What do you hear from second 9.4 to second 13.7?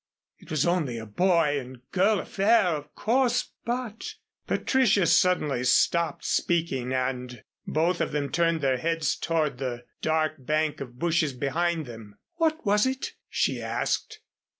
the dark bank of bushes behind them. "What was it?" she